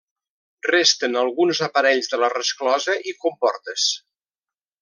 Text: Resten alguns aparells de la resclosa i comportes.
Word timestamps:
Resten 0.67 1.17
alguns 1.25 1.61
aparells 1.67 2.11
de 2.13 2.21
la 2.25 2.31
resclosa 2.37 2.99
i 3.13 3.17
comportes. 3.27 3.89